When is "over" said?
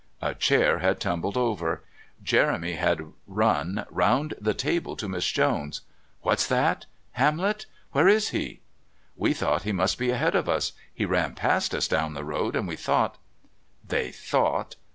1.37-1.83